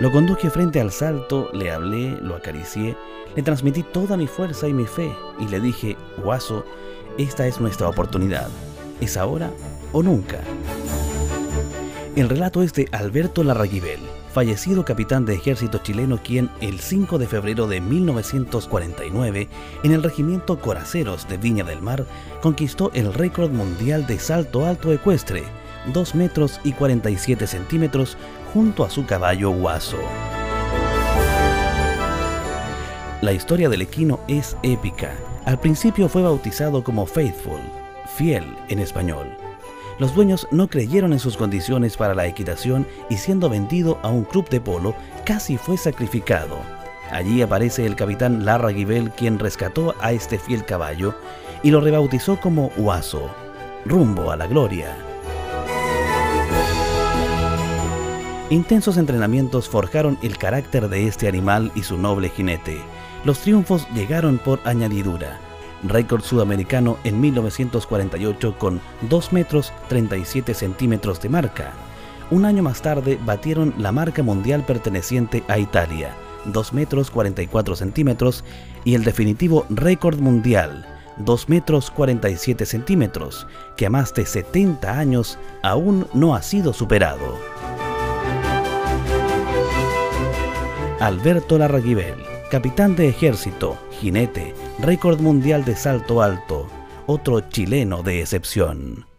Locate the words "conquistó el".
22.40-23.12